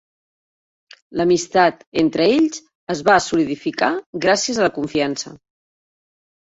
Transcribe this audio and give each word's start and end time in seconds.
L'amistat 1.19 1.85
entre 2.03 2.27
ells 2.39 2.63
es 2.95 3.05
va 3.11 3.19
solidificar 3.29 3.95
gràcies 4.27 4.61
a 4.63 4.69
la 4.69 4.75
confiança. 4.81 5.41